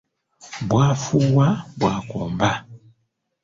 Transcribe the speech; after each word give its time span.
Bw'afuuwa 0.69 1.47
bw'akomba. 1.79 2.51